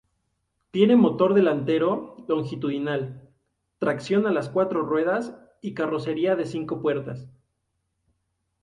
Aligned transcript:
Tiene 0.71 0.95
motor 0.95 1.35
delantero 1.35 2.25
longitudinal, 2.27 3.29
tracción 3.77 4.25
a 4.25 4.31
las 4.31 4.49
cuatro 4.49 4.81
ruedas 4.81 5.35
y 5.61 5.75
carrocería 5.75 6.35
de 6.35 6.47
cinco 6.47 6.81
puertas. 6.81 7.27